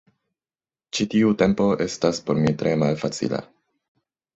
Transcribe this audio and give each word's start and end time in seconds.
Ĉi 0.99 1.07
tiu 1.11 1.35
tempo 1.43 1.69
estis 1.87 2.25
por 2.31 2.43
mi 2.47 2.59
tre 2.63 2.77
malfacila. 2.87 3.49